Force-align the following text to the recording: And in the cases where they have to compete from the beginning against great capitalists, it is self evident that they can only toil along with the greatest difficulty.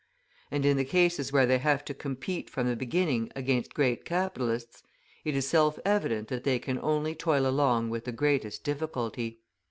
And 0.49 0.65
in 0.65 0.77
the 0.77 0.83
cases 0.83 1.31
where 1.31 1.45
they 1.45 1.59
have 1.59 1.85
to 1.85 1.93
compete 1.93 2.49
from 2.49 2.67
the 2.67 2.75
beginning 2.75 3.29
against 3.35 3.75
great 3.75 4.03
capitalists, 4.03 4.81
it 5.23 5.35
is 5.35 5.47
self 5.47 5.77
evident 5.85 6.27
that 6.29 6.43
they 6.43 6.57
can 6.57 6.79
only 6.81 7.13
toil 7.13 7.45
along 7.45 7.91
with 7.91 8.05
the 8.05 8.11
greatest 8.11 8.63
difficulty. 8.63 9.41